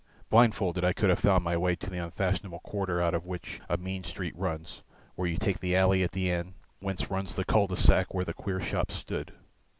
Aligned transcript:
Blindfold 0.31 0.83
I 0.83 0.93
could 0.93 1.11
have 1.11 1.19
found 1.19 1.43
my 1.43 1.55
way 1.55 1.75
to 1.75 1.87
the 1.87 2.03
unfashionable 2.03 2.61
quarter 2.61 2.99
out 2.99 3.13
of 3.13 3.27
which 3.27 3.61
a 3.69 3.77
mean 3.77 4.03
street 4.03 4.35
runs, 4.35 4.81
where 5.13 5.27
you 5.27 5.37
take 5.37 5.59
the 5.59 5.75
alley 5.75 6.01
at 6.01 6.13
the 6.13 6.31
end, 6.31 6.55
whence 6.79 7.11
runs 7.11 7.35
the 7.35 7.45
cul 7.45 7.67
de 7.67 7.77
sac 7.77 8.11
where 8.11 8.23
the 8.25 8.33
queer 8.33 8.59
shop 8.59 8.89
stood. 8.89 9.31